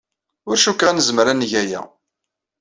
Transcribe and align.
Ur 0.49 0.57
cikkeɣ 0.63 0.89
ad 0.89 0.95
nezmer 0.97 1.27
ad 1.27 1.37
neg 1.37 1.51
aya. 1.61 1.81